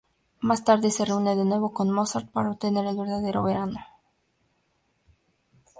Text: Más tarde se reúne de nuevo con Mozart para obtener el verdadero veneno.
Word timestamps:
Más 0.39 0.63
tarde 0.63 0.89
se 0.89 1.05
reúne 1.05 1.35
de 1.35 1.45
nuevo 1.45 1.73
con 1.73 1.91
Mozart 1.91 2.27
para 2.31 2.49
obtener 2.49 2.87
el 2.87 2.97
verdadero 2.97 3.43
veneno. 3.43 3.85